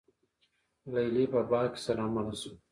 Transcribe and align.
لیلی 0.93 1.25
په 1.33 1.39
باغ 1.49 1.65
کي 1.73 1.79
سره 1.87 2.03
مڼه 2.13 2.35
شوه 2.41 2.55